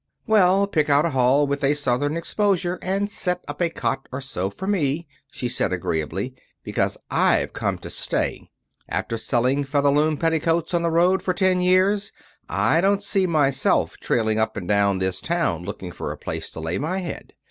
[0.25, 4.19] "Well, pick out a hall with a southern exposure and set up a cot or
[4.19, 8.49] so for me," she said, agreeably; "because I've come to stay.
[8.89, 12.11] After selling Featherloom Petticoats on the road for ten years
[12.49, 16.59] I don't see myself trailing up and down this town looking for a place to
[16.59, 17.33] lay my head.